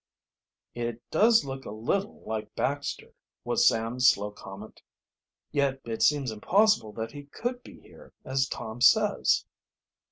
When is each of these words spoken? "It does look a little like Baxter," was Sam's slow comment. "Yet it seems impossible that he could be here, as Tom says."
"It 0.73 0.99
does 1.11 1.45
look 1.45 1.63
a 1.63 1.69
little 1.69 2.23
like 2.25 2.55
Baxter," 2.55 3.13
was 3.43 3.67
Sam's 3.67 4.09
slow 4.09 4.31
comment. 4.31 4.81
"Yet 5.51 5.79
it 5.85 6.01
seems 6.01 6.31
impossible 6.31 6.91
that 6.93 7.11
he 7.11 7.25
could 7.25 7.61
be 7.61 7.79
here, 7.81 8.11
as 8.25 8.47
Tom 8.47 8.81
says." 8.81 9.45